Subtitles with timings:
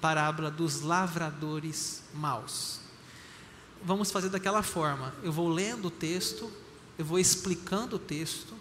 [0.00, 2.80] parábola dos lavradores maus.
[3.82, 6.50] Vamos fazer daquela forma: eu vou lendo o texto,
[6.98, 8.54] eu vou explicando o texto,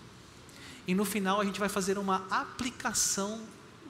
[0.87, 3.41] e no final a gente vai fazer uma aplicação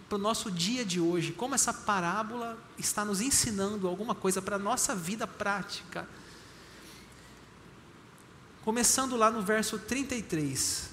[0.07, 4.55] para o nosso dia de hoje, como essa parábola está nos ensinando alguma coisa para
[4.55, 6.07] a nossa vida prática.
[8.63, 10.89] Começando lá no verso 33.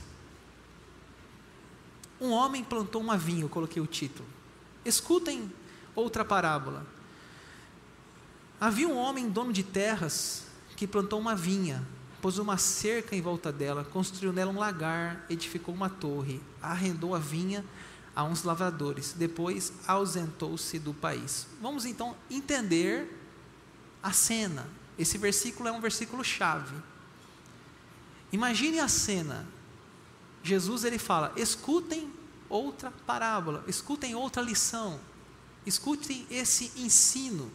[2.20, 4.28] Um homem plantou uma vinha, eu coloquei o título.
[4.84, 5.50] Escutem
[5.96, 6.86] outra parábola.
[8.60, 10.44] Havia um homem dono de terras
[10.76, 11.84] que plantou uma vinha,
[12.22, 17.18] pôs uma cerca em volta dela, construiu nela um lagar, edificou uma torre, arrendou a
[17.18, 17.64] vinha
[18.14, 21.46] a uns lavradores, depois ausentou-se do país.
[21.60, 23.20] Vamos então entender
[24.02, 24.66] a cena.
[24.98, 26.74] Esse versículo é um versículo chave.
[28.32, 29.46] Imagine a cena.
[30.42, 32.10] Jesus ele fala: "Escutem
[32.48, 34.98] outra parábola, escutem outra lição.
[35.66, 37.50] Escutem esse ensino.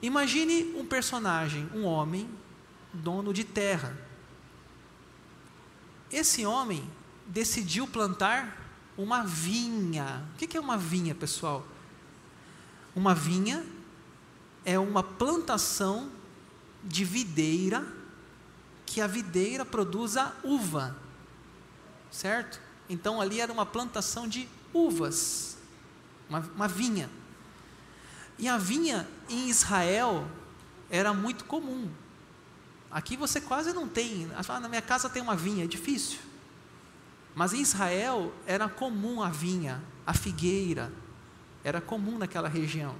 [0.00, 2.28] Imagine um personagem, um homem,
[2.90, 3.94] dono de terra.
[6.10, 6.88] Esse homem
[7.26, 8.56] decidiu plantar
[8.96, 10.26] uma vinha.
[10.34, 11.66] O que é uma vinha, pessoal?
[12.96, 13.62] Uma vinha
[14.64, 16.10] é uma plantação
[16.82, 17.86] de videira
[18.86, 20.96] que a videira produz a uva,
[22.10, 22.58] certo?
[22.88, 25.57] Então ali era uma plantação de uvas
[26.28, 27.10] uma, uma vinha.
[28.38, 30.28] E a vinha em Israel
[30.90, 31.90] era muito comum.
[32.90, 34.30] Aqui você quase não tem.
[34.48, 36.18] Ah, na minha casa tem uma vinha, é difícil.
[37.34, 40.92] Mas em Israel era comum a vinha, a figueira,
[41.62, 42.94] era comum naquela região.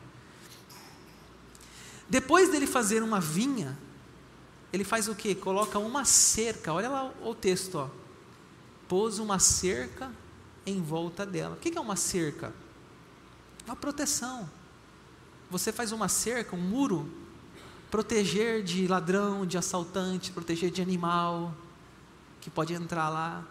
[2.08, 3.76] Depois dele fazer uma vinha,
[4.72, 5.34] ele faz o que?
[5.34, 7.88] Coloca uma cerca, olha lá o texto, ó.
[8.86, 10.10] Pôs uma cerca
[10.64, 11.54] em volta dela.
[11.54, 12.52] O que é uma cerca?
[13.68, 14.48] Uma proteção.
[15.50, 17.06] Você faz uma cerca, um muro,
[17.90, 21.54] proteger de ladrão, de assaltante, proteger de animal
[22.40, 23.44] que pode entrar lá.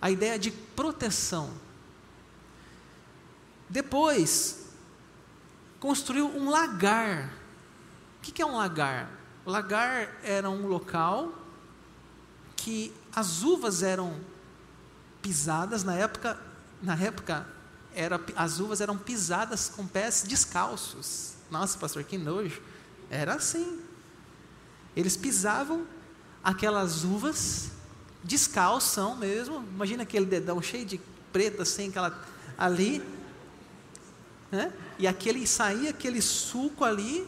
[0.00, 1.52] A ideia de proteção.
[3.68, 4.68] Depois,
[5.80, 7.34] construiu um lagar.
[8.18, 9.10] O que é um lagar?
[9.44, 11.32] Lagar era um local
[12.54, 14.20] que as uvas eram
[15.20, 16.40] pisadas na época,
[16.80, 17.44] na época
[17.94, 21.34] era, as uvas eram pisadas com pés descalços.
[21.50, 22.60] Nossa, pastor, que nojo.
[23.10, 23.80] Era assim.
[24.96, 25.86] Eles pisavam
[26.42, 27.70] aquelas uvas
[28.24, 29.64] descalção mesmo.
[29.72, 31.00] Imagina aquele dedão cheio de
[31.32, 32.18] preta assim, aquela
[32.56, 33.02] ali,
[34.50, 34.72] né?
[34.98, 37.26] E aquele saía aquele suco ali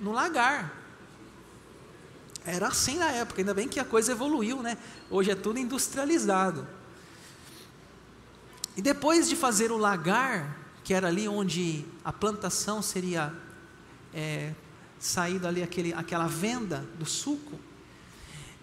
[0.00, 0.74] no lagar.
[2.44, 4.78] Era assim na época, ainda bem que a coisa evoluiu, né?
[5.10, 6.66] Hoje é tudo industrializado.
[8.78, 13.34] E depois de fazer o lagar, que era ali onde a plantação seria
[14.14, 14.54] é,
[15.00, 17.58] saído ali aquele, aquela venda do suco,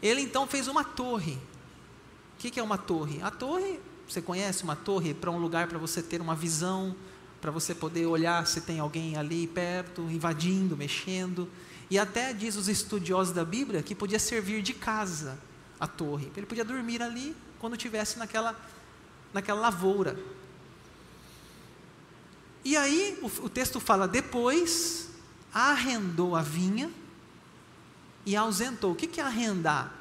[0.01, 1.33] ele então fez uma torre.
[1.33, 3.21] O que, que é uma torre?
[3.21, 3.77] A torre,
[4.07, 6.95] você conhece uma torre para um lugar para você ter uma visão,
[7.41, 11.45] para você poder olhar se tem alguém ali perto, invadindo, mexendo.
[11.89, 15.37] E até diz os estudiosos da Bíblia que podia servir de casa
[15.77, 16.31] a torre.
[16.37, 18.55] Ele podia dormir ali quando estivesse naquela
[19.35, 20.17] naquela lavoura.
[22.63, 25.09] E aí o, o texto fala: depois
[25.53, 26.89] arrendou a vinha
[28.25, 28.93] e ausentou.
[28.93, 29.93] O que, é arrendar?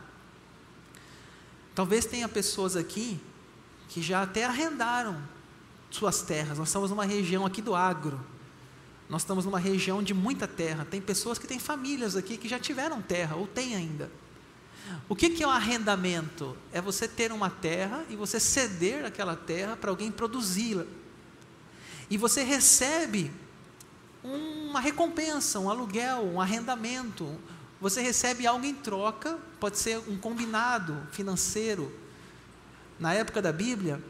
[1.74, 3.20] Talvez tenha pessoas aqui
[3.88, 5.20] que já até arrendaram
[5.90, 6.56] suas terras.
[6.56, 8.24] Nós estamos numa região aqui do agro.
[9.08, 10.86] Nós estamos numa região de muita terra.
[10.88, 14.10] Tem pessoas que têm famílias aqui que já tiveram terra ou têm ainda.
[15.08, 16.56] O que, que é o arrendamento?
[16.72, 20.84] É você ter uma terra e você ceder aquela terra para alguém produzi-la.
[22.10, 23.30] E você recebe
[24.22, 27.38] uma recompensa, um aluguel, um arrendamento.
[27.80, 31.92] Você recebe algo em troca, pode ser um combinado financeiro.
[32.98, 34.02] Na época da Bíblia,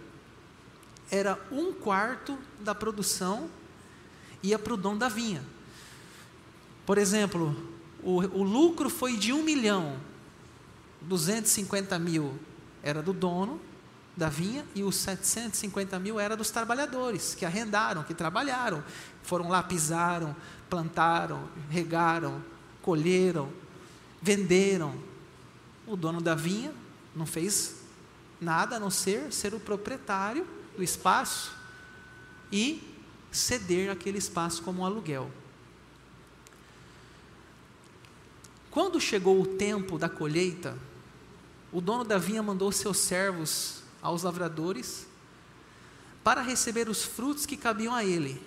[1.10, 3.50] era um quarto da produção
[4.44, 5.42] ia para o dono da vinha.
[6.84, 7.56] Por exemplo,
[8.02, 9.98] o, o lucro foi de um milhão,
[11.04, 12.38] 250 mil
[12.82, 13.60] era do dono
[14.16, 18.84] da vinha e os 750 mil era dos trabalhadores que arrendaram, que trabalharam,
[19.22, 20.36] foram lá, pisaram,
[20.70, 22.42] plantaram, regaram,
[22.80, 23.52] colheram,
[24.22, 24.94] venderam.
[25.86, 26.72] O dono da vinha
[27.14, 27.76] não fez
[28.40, 30.46] nada a não ser ser o proprietário
[30.76, 31.52] do espaço
[32.52, 32.82] e
[33.32, 35.30] ceder aquele espaço como um aluguel.
[38.70, 40.76] Quando chegou o tempo da colheita,
[41.74, 45.08] o dono da vinha mandou seus servos aos lavradores
[46.22, 48.40] para receber os frutos que cabiam a ele.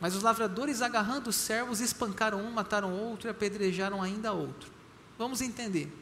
[0.00, 4.70] Mas os lavradores, agarrando os servos, espancaram um, mataram outro e apedrejaram ainda outro.
[5.18, 5.92] Vamos entender.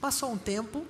[0.00, 0.86] Passou um tempo,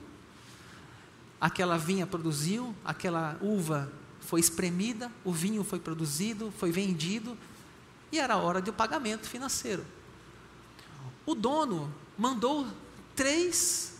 [1.40, 7.36] aquela vinha produziu, aquela uva foi espremida, o vinho foi produzido, foi vendido,
[8.12, 9.84] e era hora do pagamento financeiro.
[11.26, 12.68] O dono mandou
[13.16, 13.93] três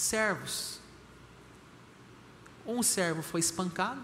[0.00, 0.80] servos.
[2.66, 4.00] Um servo foi espancado,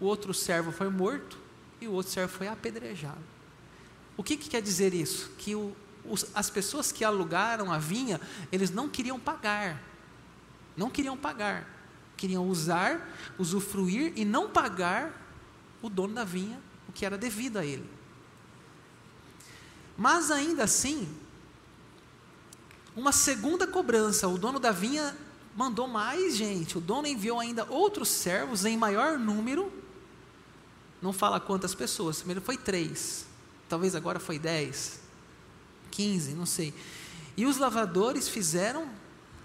[0.00, 1.38] o outro servo foi morto
[1.80, 3.20] e o outro servo foi apedrejado.
[4.16, 5.30] O que, que quer dizer isso?
[5.38, 8.20] Que o, os, as pessoas que alugaram a vinha,
[8.50, 9.80] eles não queriam pagar.
[10.76, 11.68] Não queriam pagar.
[12.16, 13.08] Queriam usar,
[13.38, 15.20] usufruir e não pagar
[15.80, 17.88] o dono da vinha o que era devido a ele.
[19.96, 21.08] Mas ainda assim,
[22.96, 25.16] uma segunda cobrança, o dono da vinha
[25.56, 29.72] mandou mais gente, o dono enviou ainda outros servos em maior número,
[31.00, 33.26] não fala quantas pessoas, primeiro foi três,
[33.68, 35.00] talvez agora foi dez,
[35.90, 36.72] quinze, não sei.
[37.36, 38.88] E os lavadores fizeram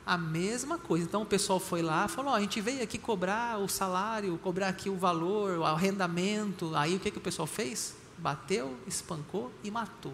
[0.07, 1.05] a mesma coisa.
[1.05, 4.69] Então o pessoal foi lá, falou: oh, a gente veio aqui cobrar o salário, cobrar
[4.69, 6.73] aqui o valor, o arrendamento.
[6.75, 7.93] Aí o que, que o pessoal fez?
[8.17, 10.13] Bateu, espancou e matou.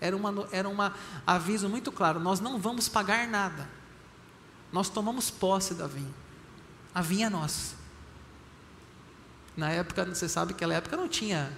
[0.00, 0.22] Era um
[0.52, 0.94] era uma
[1.26, 3.68] aviso muito claro: nós não vamos pagar nada.
[4.72, 6.12] Nós tomamos posse da vinha.
[6.94, 7.76] A vinha é nossa.
[9.56, 11.52] Na época, você sabe que naquela época não tinha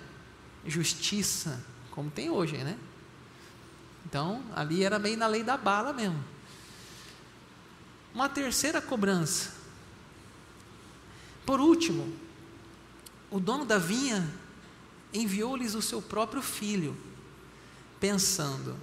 [0.64, 2.78] justiça como tem hoje, né?
[4.06, 6.22] Então, ali era meio na lei da bala mesmo.
[8.14, 9.52] Uma terceira cobrança.
[11.44, 12.12] Por último,
[13.30, 14.26] o dono da vinha
[15.12, 16.96] enviou-lhes o seu próprio filho
[18.00, 18.76] pensando: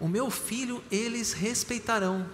[0.00, 2.26] O meu filho eles respeitarão.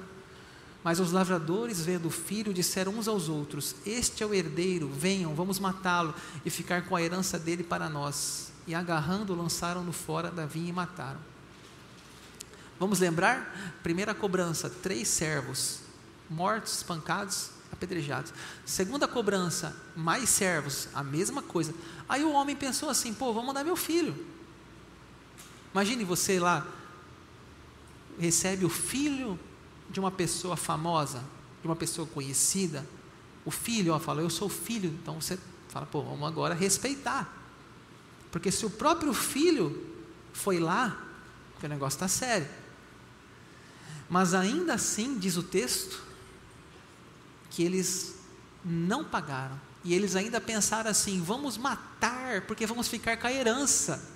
[0.84, 5.34] Mas os lavradores, vendo o filho, disseram uns aos outros: Este é o herdeiro, venham,
[5.34, 8.52] vamos matá-lo e ficar com a herança dele para nós.
[8.66, 11.20] E agarrando, lançaram-no fora da vinha e mataram.
[12.78, 13.78] Vamos lembrar?
[13.82, 15.82] Primeira cobrança: três servos
[16.32, 18.32] mortos, espancados, apedrejados.
[18.64, 21.74] Segunda cobrança: mais servos, a mesma coisa.
[22.08, 24.31] Aí o homem pensou assim: pô, vamos mandar meu filho.
[25.72, 26.66] Imagine você lá,
[28.18, 29.38] recebe o filho
[29.88, 31.24] de uma pessoa famosa,
[31.60, 32.86] de uma pessoa conhecida.
[33.44, 34.90] O filho, ó, fala, eu sou filho.
[35.02, 35.38] Então você
[35.68, 37.32] fala, pô, vamos agora respeitar.
[38.30, 39.86] Porque se o próprio filho
[40.32, 41.06] foi lá,
[41.62, 42.48] o negócio está sério.
[44.08, 46.02] Mas ainda assim, diz o texto,
[47.50, 48.16] que eles
[48.64, 49.58] não pagaram.
[49.84, 54.11] E eles ainda pensaram assim: vamos matar, porque vamos ficar com a herança.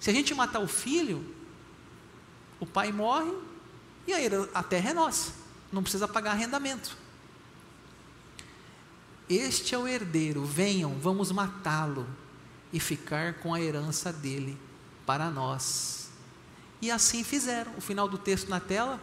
[0.00, 1.22] Se a gente matar o filho,
[2.58, 3.32] o pai morre
[4.06, 5.32] e aí a terra é nossa,
[5.70, 6.96] não precisa pagar arrendamento.
[9.28, 12.08] Este é o herdeiro, venham, vamos matá-lo
[12.72, 14.58] e ficar com a herança dele
[15.06, 16.10] para nós.
[16.82, 17.72] E assim fizeram.
[17.76, 19.00] O final do texto na tela,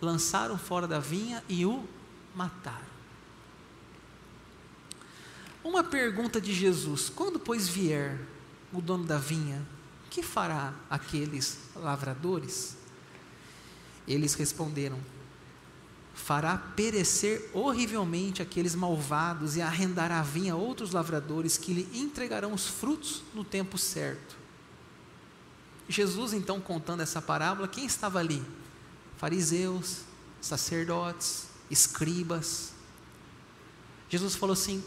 [0.00, 1.84] lançaram fora da vinha e o
[2.34, 2.86] mataram.
[5.64, 8.20] Uma pergunta de Jesus: quando, pois, vier
[8.72, 9.66] o dono da vinha,
[10.16, 12.74] que fará aqueles lavradores?
[14.08, 14.98] Eles responderam:
[16.14, 22.54] Fará perecer horrivelmente aqueles malvados e arrendará a vinha a outros lavradores que lhe entregarão
[22.54, 24.38] os frutos no tempo certo.
[25.86, 28.42] Jesus, então, contando essa parábola, quem estava ali?
[29.18, 30.00] Fariseus,
[30.40, 32.72] sacerdotes, escribas.
[34.08, 34.82] Jesus falou assim: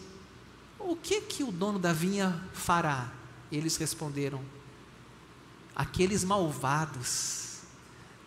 [0.79, 3.11] O que que o dono da vinha fará?
[3.51, 4.43] Eles responderam:
[5.79, 7.59] aqueles malvados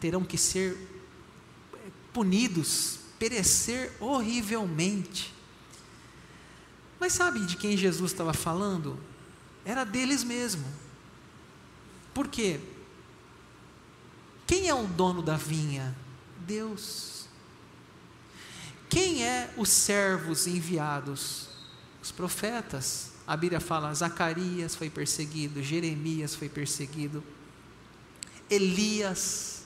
[0.00, 0.74] terão que ser
[2.10, 5.34] punidos, perecer horrivelmente.
[6.98, 8.98] Mas sabe de quem Jesus estava falando?
[9.66, 10.64] Era deles mesmo.
[12.14, 12.58] Por quê?
[14.46, 15.94] Quem é o dono da vinha?
[16.38, 17.26] Deus.
[18.88, 21.50] Quem é os servos enviados?
[22.02, 23.12] Os profetas.
[23.26, 27.22] A Bíblia fala: Zacarias foi perseguido, Jeremias foi perseguido,
[28.52, 29.64] Elias.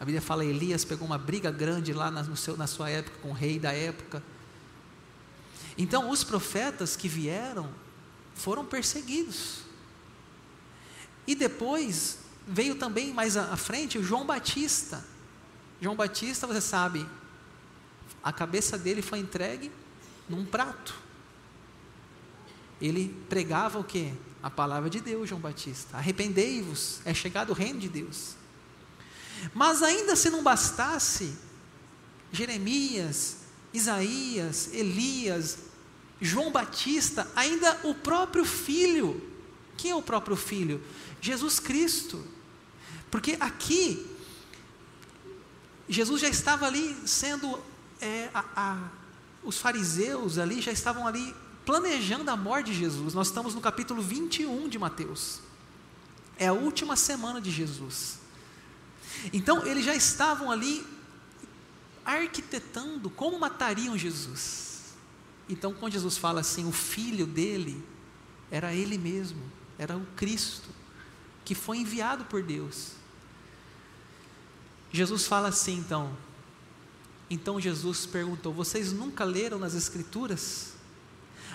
[0.00, 3.30] A Bíblia fala: Elias pegou uma briga grande lá na, seu, na sua época com
[3.30, 4.22] o rei da época.
[5.78, 7.70] Então, os profetas que vieram
[8.34, 9.60] foram perseguidos.
[11.26, 15.04] E depois veio também mais à frente o João Batista.
[15.80, 17.06] João Batista, você sabe,
[18.22, 19.70] a cabeça dele foi entregue
[20.28, 20.94] num prato.
[22.80, 24.12] Ele pregava o que?
[24.42, 25.96] A palavra de Deus, João Batista.
[25.96, 28.34] Arrependei-vos, é chegado o reino de Deus.
[29.54, 31.36] Mas ainda se não bastasse,
[32.32, 33.38] Jeremias,
[33.72, 35.58] Isaías, Elias,
[36.20, 39.22] João Batista, ainda o próprio filho.
[39.76, 40.82] Quem é o próprio filho?
[41.20, 42.24] Jesus Cristo.
[43.10, 44.06] Porque aqui,
[45.88, 47.58] Jesus já estava ali sendo,
[48.00, 48.88] é, a, a,
[49.42, 51.34] os fariseus ali já estavam ali
[51.66, 53.12] planejando a morte de Jesus.
[53.12, 55.40] Nós estamos no capítulo 21 de Mateus.
[56.38, 58.20] É a última semana de Jesus.
[59.32, 60.86] Então, eles já estavam ali
[62.04, 64.94] arquitetando como matariam Jesus.
[65.48, 67.84] Então, quando Jesus fala assim, o filho dele
[68.48, 69.42] era ele mesmo,
[69.76, 70.68] era o Cristo,
[71.44, 72.92] que foi enviado por Deus.
[74.92, 76.16] Jesus fala assim, então.
[77.28, 80.75] Então Jesus perguntou: Vocês nunca leram nas Escrituras?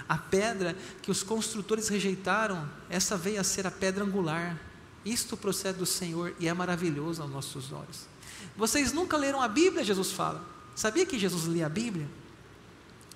[0.08, 4.60] A pedra que os construtores rejeitaram, essa veio a ser a pedra angular.
[5.04, 8.08] Isto procede do Senhor e é maravilhoso aos nossos olhos.
[8.56, 9.84] Vocês nunca leram a Bíblia?
[9.84, 10.46] Jesus fala.
[10.76, 12.08] Sabia que Jesus lia a Bíblia?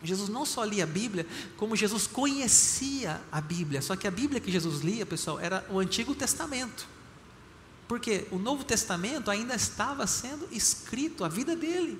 [0.04, 1.26] Jesus não só lia a Bíblia,
[1.58, 3.82] como Jesus conhecia a Bíblia.
[3.82, 6.88] Só que a Bíblia que Jesus lia, pessoal, era o Antigo Testamento.
[7.88, 12.00] Porque o Novo Testamento ainda estava sendo escrito, a vida dele.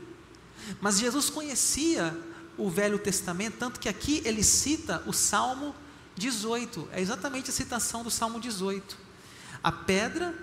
[0.82, 2.18] Mas Jesus conhecia
[2.58, 5.76] o Velho Testamento, tanto que aqui ele cita o Salmo
[6.16, 6.90] 18.
[6.92, 8.98] É exatamente a citação do Salmo 18.
[9.64, 10.34] A pedra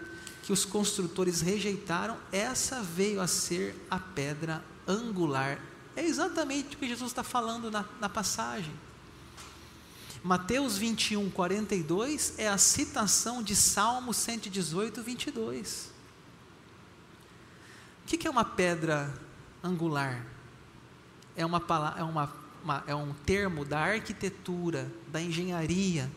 [0.42, 5.58] que os construtores rejeitaram, essa veio a ser a pedra angular.
[5.94, 8.74] É exatamente o que Jesus está falando na, na passagem.
[10.22, 15.90] Mateus 21, 42 é a citação de Salmo 118, 22.
[18.04, 19.12] O que é uma pedra
[19.62, 20.24] angular?
[21.36, 21.62] É, uma,
[21.96, 26.10] é, uma, uma, é um termo da arquitetura, da engenharia,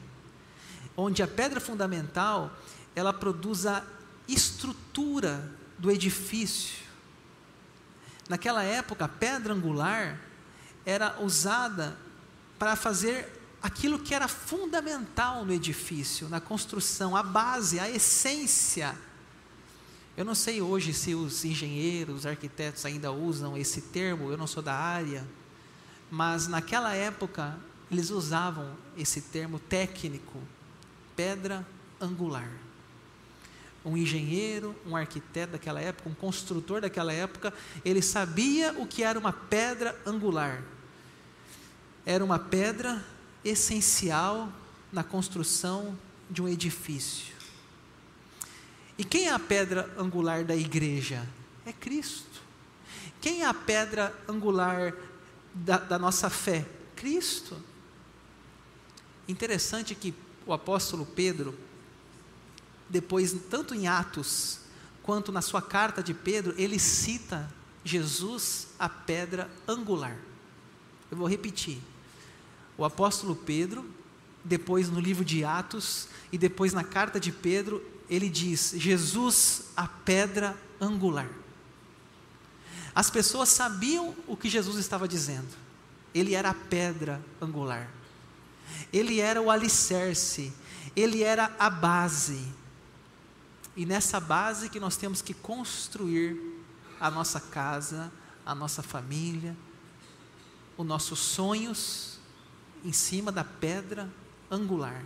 [0.95, 2.51] onde a pedra fundamental
[2.95, 3.83] ela produz a
[4.27, 6.85] estrutura do edifício.
[8.27, 10.19] Naquela época, a pedra angular
[10.85, 11.97] era usada
[12.57, 13.31] para fazer
[13.61, 18.95] aquilo que era fundamental no edifício, na construção, a base, a essência.
[20.17, 24.47] Eu não sei hoje se os engenheiros, os arquitetos ainda usam esse termo, eu não
[24.47, 25.25] sou da área,
[26.09, 27.57] mas naquela época
[27.91, 30.39] eles usavam esse termo técnico,
[31.15, 31.65] pedra
[31.99, 32.49] angular
[33.85, 37.53] um engenheiro, um arquiteto daquela época, um construtor daquela época,
[37.85, 40.63] ele sabia o que era uma pedra angular.
[42.03, 43.05] Era uma pedra
[43.43, 44.51] essencial
[44.91, 45.95] na construção
[46.29, 47.34] de um edifício.
[48.97, 51.27] E quem é a pedra angular da igreja?
[51.65, 52.41] É Cristo.
[53.19, 54.93] Quem é a pedra angular
[55.53, 56.65] da, da nossa fé?
[56.95, 57.57] Cristo.
[59.27, 60.13] Interessante que
[60.45, 61.55] o apóstolo Pedro,
[62.89, 64.59] depois, tanto em Atos
[65.01, 67.51] quanto na sua carta de Pedro, ele cita
[67.83, 70.17] Jesus a pedra angular.
[71.11, 71.79] Eu vou repetir.
[72.77, 73.85] O apóstolo Pedro,
[74.43, 79.87] depois no livro de Atos e depois na carta de Pedro, ele diz: Jesus a
[79.87, 81.29] pedra angular.
[82.93, 85.53] As pessoas sabiam o que Jesus estava dizendo.
[86.13, 87.89] Ele era a pedra angular.
[88.91, 90.53] Ele era o alicerce,
[90.95, 92.53] ele era a base
[93.75, 96.39] e nessa base que nós temos que construir
[96.99, 98.11] a nossa casa,
[98.45, 99.55] a nossa família,
[100.77, 102.19] os nossos sonhos
[102.83, 104.09] em cima da pedra
[104.49, 105.03] angular.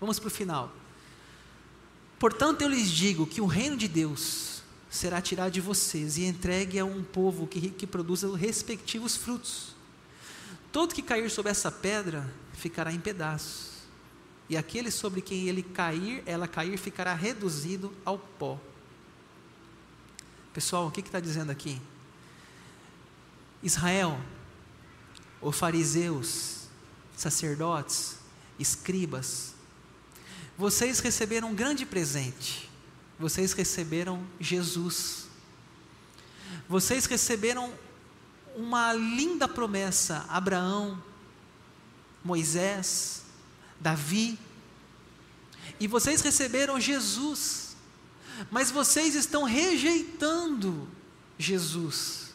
[0.00, 0.72] Vamos para o final.
[2.24, 6.78] Portanto, eu lhes digo que o reino de Deus será tirado de vocês e entregue
[6.78, 9.76] a um povo que, que produza os respectivos frutos.
[10.72, 13.72] Todo que cair sobre essa pedra ficará em pedaços
[14.48, 18.58] e aquele sobre quem ele cair, ela cair, ficará reduzido ao pó.
[20.54, 21.78] Pessoal, o que está dizendo aqui?
[23.62, 24.18] Israel,
[25.42, 26.68] os fariseus,
[27.14, 28.16] sacerdotes,
[28.58, 29.53] escribas,
[30.56, 32.70] vocês receberam um grande presente.
[33.18, 35.26] Vocês receberam Jesus.
[36.68, 37.72] Vocês receberam
[38.54, 41.02] uma linda promessa: Abraão,
[42.24, 43.22] Moisés,
[43.80, 44.38] Davi.
[45.80, 47.76] E vocês receberam Jesus,
[48.50, 50.88] mas vocês estão rejeitando
[51.38, 52.32] Jesus.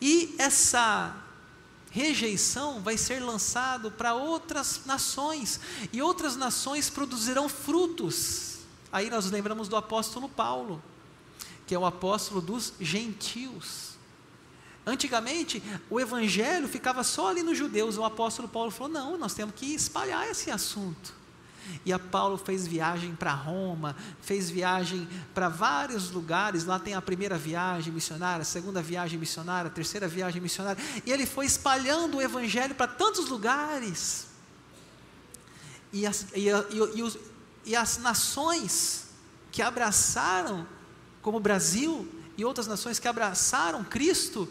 [0.00, 1.14] E essa
[1.98, 5.58] rejeição vai ser lançado para outras nações,
[5.92, 8.58] e outras nações produzirão frutos.
[8.92, 10.80] Aí nós lembramos do apóstolo Paulo,
[11.66, 13.98] que é o apóstolo dos gentios.
[14.86, 17.98] Antigamente, o evangelho ficava só ali nos judeus.
[17.98, 21.17] O apóstolo Paulo falou: não, nós temos que espalhar esse assunto.
[21.84, 26.64] E a Paulo fez viagem para Roma, fez viagem para vários lugares.
[26.64, 30.82] Lá tem a primeira viagem missionária, a segunda viagem missionária, a terceira viagem missionária.
[31.04, 34.26] E ele foi espalhando o evangelho para tantos lugares.
[35.92, 37.18] E as, e, e, os,
[37.64, 39.06] e as nações
[39.50, 40.66] que abraçaram,
[41.22, 44.48] como o Brasil e outras nações que abraçaram Cristo,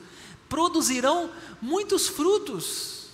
[0.50, 3.08] produzirão muitos frutos.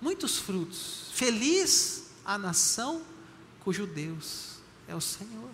[0.00, 1.06] Muitos frutos.
[1.12, 1.99] Feliz
[2.34, 3.02] a nação
[3.58, 5.50] cujo Deus é o Senhor.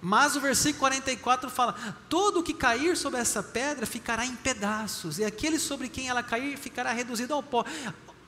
[0.00, 1.72] Mas o versículo 44 fala:
[2.08, 6.22] Todo o que cair sobre essa pedra ficará em pedaços, e aquele sobre quem ela
[6.22, 7.64] cair ficará reduzido ao pó.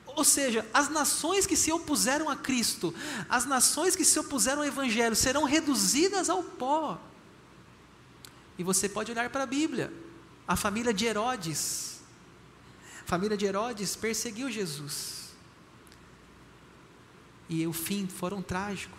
[0.05, 2.93] Ou seja, as nações que se opuseram a Cristo,
[3.29, 6.99] as nações que se opuseram ao Evangelho, serão reduzidas ao pó.
[8.57, 9.93] E você pode olhar para a Bíblia,
[10.45, 12.01] a família de Herodes.
[13.03, 15.16] A família de Herodes perseguiu Jesus.
[17.49, 18.97] E o fim foram trágico.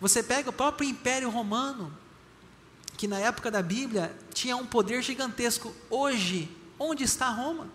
[0.00, 1.96] Você pega o próprio Império Romano,
[2.96, 5.74] que na época da Bíblia tinha um poder gigantesco.
[5.88, 6.48] Hoje,
[6.78, 7.68] onde está Roma?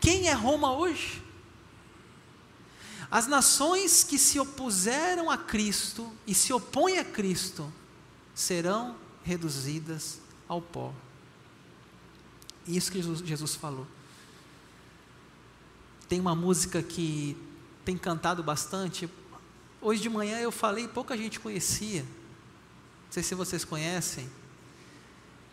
[0.00, 1.22] Quem é Roma hoje?
[3.10, 7.70] As nações que se opuseram a Cristo e se opõem a Cristo
[8.34, 10.92] serão reduzidas ao pó.
[12.66, 13.86] Isso que Jesus, Jesus falou.
[16.08, 17.36] Tem uma música que
[17.84, 19.08] tem cantado bastante.
[19.80, 22.02] Hoje de manhã eu falei, pouca gente conhecia.
[22.02, 24.28] Não sei se vocês conhecem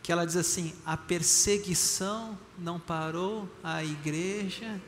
[0.01, 4.81] que ela diz assim: a perseguição não parou a igreja,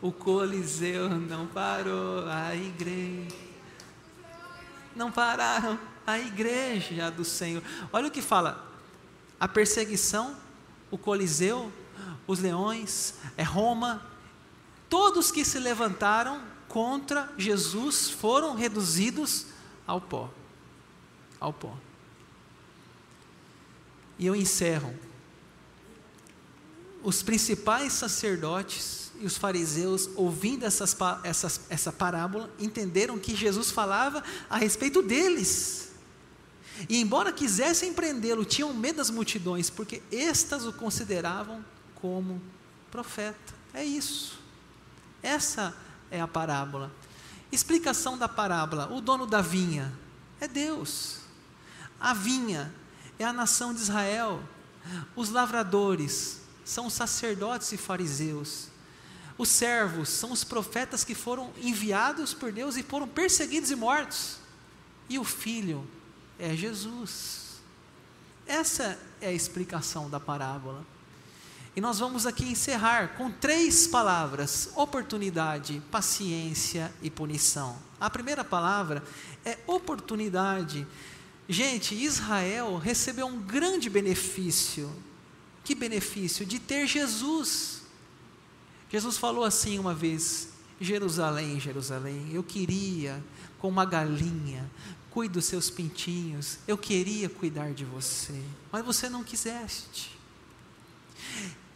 [0.00, 3.36] o Coliseu não parou a igreja.
[4.94, 7.62] Não pararam a igreja do Senhor.
[7.92, 8.66] Olha o que fala:
[9.38, 10.36] a perseguição,
[10.90, 11.70] o Coliseu,
[12.26, 14.02] os leões, é Roma,
[14.88, 16.42] todos que se levantaram
[16.76, 19.46] contra Jesus foram reduzidos
[19.86, 20.30] ao pó.
[21.40, 21.74] Ao pó.
[24.18, 24.94] E eu encerro.
[27.02, 34.22] Os principais sacerdotes e os fariseus, ouvindo essas, essas, essa parábola, entenderam que Jesus falava
[34.50, 35.92] a respeito deles.
[36.90, 42.38] E embora quisessem prendê-lo, tinham medo das multidões, porque estas o consideravam como
[42.90, 43.54] profeta.
[43.72, 44.38] É isso.
[45.22, 45.74] Essa
[46.10, 46.90] é a parábola.
[47.50, 49.92] Explicação da parábola: o dono da vinha
[50.40, 51.18] é Deus.
[52.00, 52.72] A vinha
[53.18, 54.42] é a nação de Israel.
[55.14, 58.68] Os lavradores são os sacerdotes e fariseus.
[59.38, 64.38] Os servos são os profetas que foram enviados por Deus e foram perseguidos e mortos.
[65.08, 65.86] E o filho
[66.38, 67.60] é Jesus.
[68.46, 70.84] Essa é a explicação da parábola.
[71.76, 77.76] E nós vamos aqui encerrar com três palavras: oportunidade, paciência e punição.
[78.00, 79.04] A primeira palavra
[79.44, 80.86] é oportunidade.
[81.46, 84.90] Gente, Israel recebeu um grande benefício.
[85.62, 86.46] Que benefício?
[86.46, 87.82] De ter Jesus.
[88.90, 90.48] Jesus falou assim uma vez:
[90.80, 93.22] Jerusalém, Jerusalém, eu queria,
[93.58, 94.70] com uma galinha,
[95.10, 100.16] cuide dos seus pintinhos, eu queria cuidar de você, mas você não quiseste.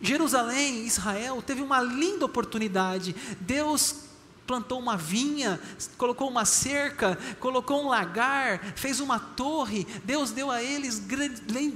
[0.00, 3.14] Jerusalém, Israel, teve uma linda oportunidade.
[3.40, 4.10] Deus
[4.50, 5.60] plantou uma vinha,
[5.96, 9.86] colocou uma cerca, colocou um lagar, fez uma torre.
[10.04, 11.00] Deus deu a eles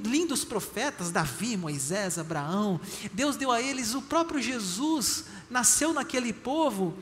[0.03, 2.81] lindos profetas, Davi, Moisés, Abraão.
[3.13, 6.99] Deus deu a eles o próprio Jesus, nasceu naquele povo,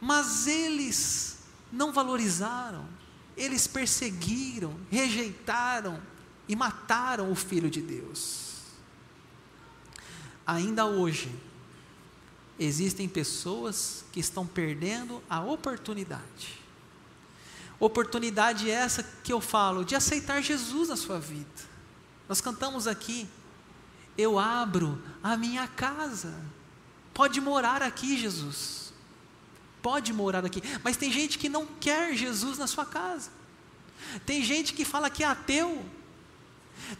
[0.00, 1.38] mas eles
[1.72, 2.86] não valorizaram,
[3.36, 6.00] eles perseguiram, rejeitaram
[6.48, 8.45] e mataram o Filho de Deus.
[10.46, 11.34] Ainda hoje,
[12.58, 16.60] existem pessoas que estão perdendo a oportunidade.
[17.78, 21.46] Oportunidade essa que eu falo de aceitar Jesus na sua vida.
[22.28, 23.28] Nós cantamos aqui,
[24.16, 26.34] eu abro a minha casa.
[27.12, 28.92] Pode morar aqui, Jesus.
[29.82, 30.62] Pode morar aqui.
[30.82, 33.30] Mas tem gente que não quer Jesus na sua casa.
[34.24, 35.84] Tem gente que fala que é ateu.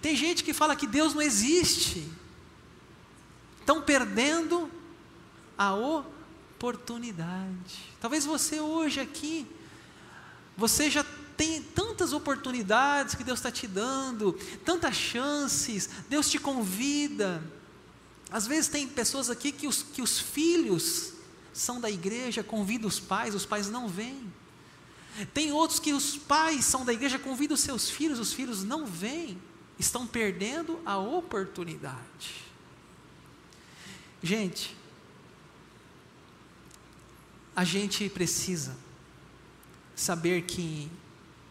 [0.02, 2.08] Tem gente que fala que Deus não existe.
[3.66, 4.70] Estão perdendo
[5.58, 7.92] a oportunidade.
[8.00, 9.44] Talvez você hoje aqui,
[10.56, 11.04] você já
[11.36, 17.42] tem tantas oportunidades que Deus está te dando, tantas chances, Deus te convida.
[18.30, 21.14] Às vezes tem pessoas aqui que os, que os filhos
[21.52, 24.32] são da igreja, convidam os pais, os pais não vêm.
[25.34, 28.86] Tem outros que os pais são da igreja, convidam os seus filhos, os filhos não
[28.86, 29.42] vêm.
[29.76, 32.45] Estão perdendo a oportunidade.
[34.22, 34.76] Gente,
[37.54, 38.76] a gente precisa
[39.94, 40.90] saber que,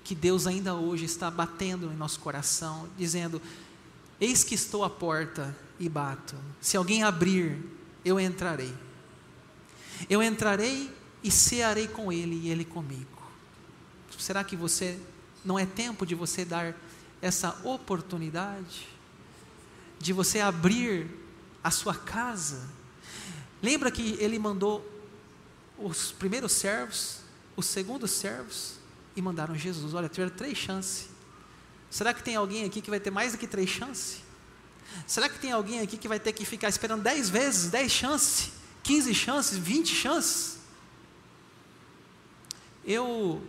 [0.04, 3.42] que Deus ainda hoje está batendo em nosso coração, dizendo:
[4.20, 6.36] Eis que estou à porta e bato.
[6.62, 7.60] Se alguém abrir,
[8.04, 8.74] eu entrarei.
[10.10, 10.92] Eu entrarei
[11.24, 13.06] e cearei com ele e ele comigo.
[14.18, 15.00] Será que você
[15.44, 16.76] não é tempo de você dar
[17.22, 18.88] essa oportunidade
[20.00, 21.08] de você abrir
[21.66, 22.70] a sua casa?
[23.60, 24.86] Lembra que ele mandou
[25.80, 27.22] os primeiros servos,
[27.58, 28.76] os segundos servos
[29.16, 29.96] e mandaram Jesus.
[29.96, 31.10] Olha, tiveram três chances.
[31.90, 34.22] Será que tem alguém aqui que vai ter mais do que três chances?
[35.08, 38.52] Será que tem alguém aqui que vai ter que ficar esperando dez vezes, dez chances,
[38.84, 40.60] quinze chances, vinte chances?
[42.86, 43.42] Eu,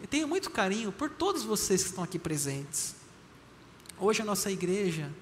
[0.00, 2.96] eu tenho muito carinho por todos vocês que estão aqui presentes.
[4.00, 5.12] Hoje a nossa igreja,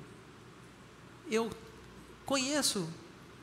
[1.31, 1.51] eu
[2.31, 2.89] conheço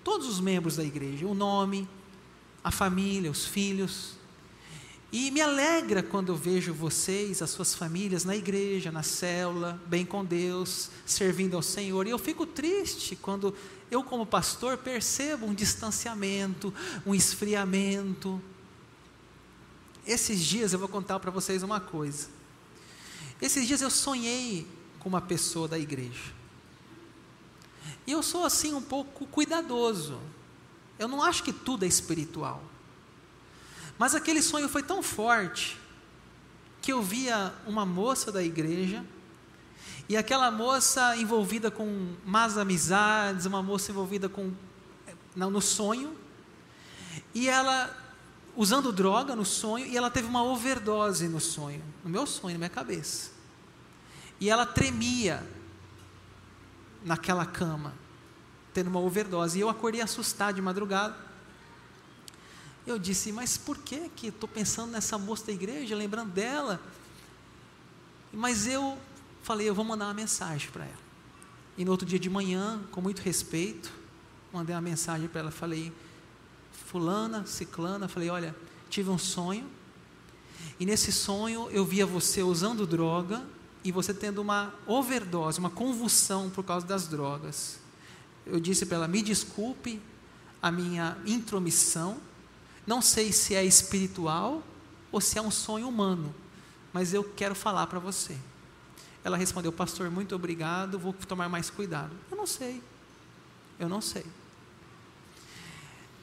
[0.02, 1.86] todos os membros da igreja, o nome,
[2.64, 4.14] a família, os filhos.
[5.12, 10.06] E me alegra quando eu vejo vocês, as suas famílias, na igreja, na célula, bem
[10.06, 12.08] com Deus, servindo ao Senhor.
[12.08, 13.54] E eu fico triste quando
[13.92, 16.74] eu, como pastor, percebo um distanciamento,
[17.06, 18.42] um esfriamento.
[20.06, 22.30] Esses dias eu vou contar para vocês uma coisa.
[23.42, 24.66] Esses dias eu sonhei
[24.98, 26.37] com uma pessoa da igreja.
[28.06, 30.20] E eu sou assim um pouco cuidadoso.
[30.98, 32.64] Eu não acho que tudo é espiritual.
[33.98, 35.78] Mas aquele sonho foi tão forte
[36.82, 39.04] que eu via uma moça da igreja
[40.10, 44.54] e aquela moça envolvida com más amizades, uma moça envolvida com
[45.36, 46.16] não, no sonho,
[47.34, 47.96] e ela
[48.56, 52.60] usando droga no sonho, e ela teve uma overdose no sonho, no meu sonho, na
[52.60, 53.32] minha cabeça.
[54.40, 55.46] E ela tremia
[57.08, 57.94] naquela cama
[58.78, 59.58] tendo uma overdose.
[59.58, 61.18] E eu acordei assustado de madrugada.
[62.86, 66.80] Eu disse, mas por que que estou pensando nessa moça da igreja, lembrando dela?
[68.32, 68.96] Mas eu
[69.42, 71.08] falei, eu vou mandar uma mensagem para ela.
[71.76, 73.92] E no outro dia de manhã, com muito respeito,
[74.54, 75.92] mandei uma mensagem para ela, falei,
[76.86, 78.56] fulana, ciclana, falei, olha,
[78.92, 79.68] tive um sonho,
[80.80, 83.44] e nesse sonho eu via você usando droga,
[83.84, 87.80] e você tendo uma overdose, uma convulsão por causa das drogas
[88.50, 90.02] eu disse para ela: me desculpe
[90.62, 92.18] a minha intromissão,
[92.86, 94.64] não sei se é espiritual
[95.12, 96.34] ou se é um sonho humano,
[96.94, 98.36] mas eu quero falar para você.
[99.24, 102.16] Ela respondeu: Pastor, muito obrigado, vou tomar mais cuidado.
[102.32, 102.82] Eu não sei,
[103.80, 104.26] eu não sei.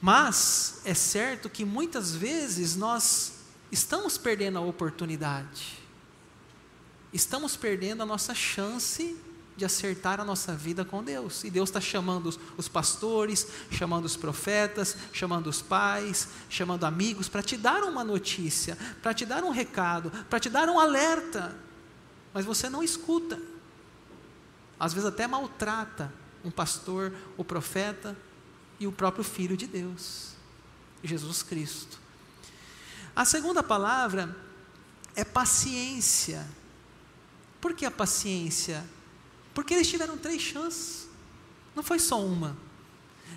[0.01, 3.33] Mas é certo que muitas vezes nós
[3.71, 5.79] estamos perdendo a oportunidade,
[7.13, 9.15] estamos perdendo a nossa chance
[9.57, 11.43] de acertar a nossa vida com Deus.
[11.43, 17.41] E Deus está chamando os, pastores, chamando os profetas, chamando os pais, chamando amigos para
[17.41, 21.55] te dar uma notícia, para te dar um recado, para te dar um alerta.
[22.33, 23.39] Mas você não escuta.
[24.79, 26.13] Às vezes até maltrata
[26.43, 28.15] um pastor, o profeta
[28.79, 30.33] e o próprio Filho de Deus,
[31.01, 31.97] Jesus Cristo.
[33.15, 34.35] A segunda palavra
[35.15, 36.45] é paciência.
[37.59, 38.83] Por que a paciência?
[39.53, 41.07] Porque eles tiveram três chances.
[41.75, 42.55] Não foi só uma.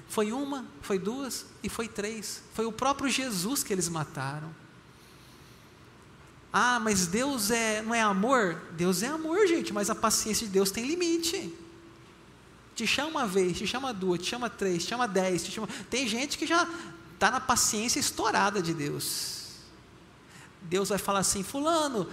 [0.08, 2.42] Foi uma, foi duas e foi três.
[2.54, 4.54] Foi o próprio Jesus que eles mataram.
[6.52, 8.60] Ah, mas Deus é, não é amor?
[8.72, 11.54] Deus é amor, gente, mas a paciência de Deus tem limite.
[12.74, 15.68] Te chama uma vez, te chama duas, te chama três, te chama dez, te chama...
[15.90, 16.66] Tem gente que já
[17.14, 19.38] está na paciência estourada de Deus.
[20.62, 22.08] Deus vai falar assim, fulano,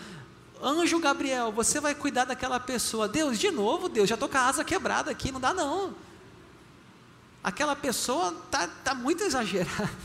[0.67, 3.08] Anjo Gabriel, você vai cuidar daquela pessoa.
[3.08, 5.93] Deus, de novo, Deus, já estou com a asa quebrada aqui, não dá não.
[7.43, 9.91] Aquela pessoa está tá muito exagerada.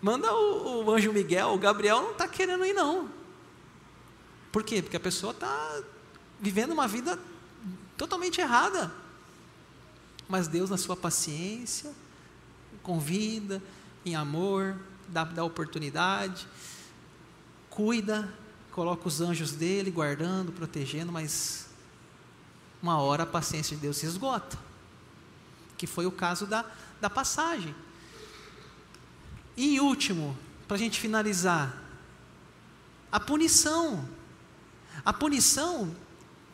[0.00, 3.10] Manda o, o, anjo Miguel, o Gabriel não está querendo ir não.
[4.52, 4.80] Por quê?
[4.80, 5.82] Porque a pessoa está
[6.38, 7.18] vivendo uma vida
[7.96, 8.94] totalmente errada.
[10.28, 11.92] Mas Deus, na sua paciência,
[12.80, 13.60] convida,
[14.06, 16.46] em amor, dá, dá oportunidade,
[17.68, 18.32] cuida,
[18.72, 21.66] coloca os anjos dele guardando, protegendo, mas
[22.82, 24.58] uma hora a paciência de Deus se esgota.
[25.76, 26.64] Que foi o caso da,
[27.00, 27.74] da passagem.
[29.56, 31.80] E em último, para a gente finalizar,
[33.10, 34.08] a punição.
[35.04, 35.94] A punição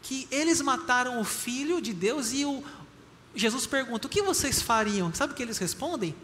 [0.02, 2.64] que eles mataram o filho de Deus e o,
[3.34, 5.14] Jesus pergunta: o que vocês fariam?
[5.14, 6.16] Sabe o que eles respondem?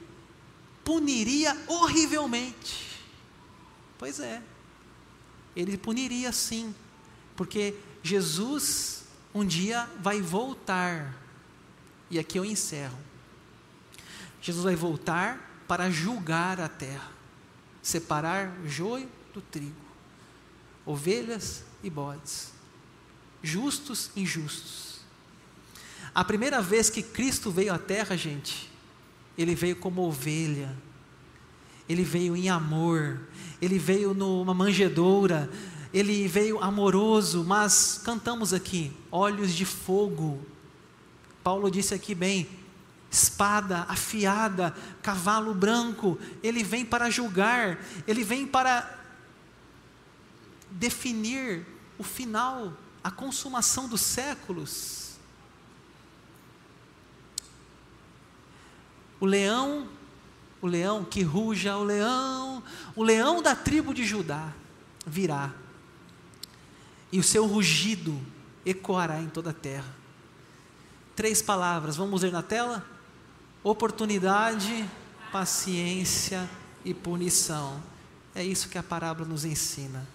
[0.83, 3.01] Puniria horrivelmente.
[3.97, 4.43] Pois é
[5.55, 6.75] ele puniria sim,
[7.37, 11.15] porque Jesus um dia vai voltar.
[12.11, 12.99] E aqui eu encerro.
[14.41, 17.11] Jesus vai voltar para julgar a terra,
[17.83, 19.75] separar joio do trigo,
[20.85, 22.53] ovelhas e bodes,
[23.43, 25.01] justos e injustos.
[26.15, 28.71] A primeira vez que Cristo veio à terra, gente,
[29.37, 30.77] ele veio como ovelha,
[31.89, 33.21] ele veio em amor,
[33.65, 35.51] ele veio numa manjedoura,
[35.93, 40.45] ele veio amoroso, mas cantamos aqui, olhos de fogo.
[41.43, 42.47] Paulo disse aqui bem,
[43.11, 48.99] espada afiada, cavalo branco, ele vem para julgar, ele vem para
[50.71, 51.65] definir
[51.97, 55.15] o final, a consumação dos séculos.
[59.19, 59.89] O leão,
[60.65, 62.63] o leão que ruja, o leão,
[62.97, 64.51] o leão da tribo de Judá
[65.07, 65.53] virá,
[67.13, 68.19] e o seu rugido
[68.65, 69.95] ecoará em toda a terra.
[71.15, 72.83] Três palavras, vamos ler na tela?
[73.63, 74.89] Oportunidade,
[75.31, 76.49] paciência
[76.83, 77.83] e punição.
[78.35, 80.09] É isso que a parábola nos ensina.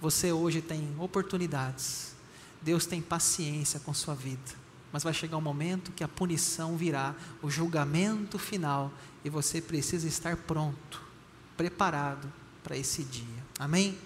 [0.00, 2.14] Você hoje tem oportunidades.
[2.62, 4.64] Deus tem paciência com sua vida.
[4.90, 8.90] Mas vai chegar um momento que a punição virá, o julgamento final,
[9.24, 11.00] e você precisa estar pronto,
[11.56, 12.30] preparado
[12.62, 13.44] para esse dia.
[13.58, 13.98] Amém?